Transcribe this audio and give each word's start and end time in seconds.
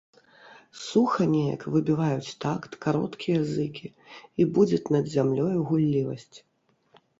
Суха 0.85 1.23
неяк 1.33 1.65
выбіваюць 1.75 2.35
такт 2.47 2.71
кароткія 2.87 3.45
зыкі 3.53 3.93
і 4.39 4.49
будзяць 4.57 4.83
над 4.99 5.05
зямлёю 5.19 5.57
гуллівасць. 5.71 6.37